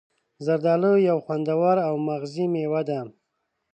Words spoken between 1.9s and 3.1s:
مغذي میوه ده.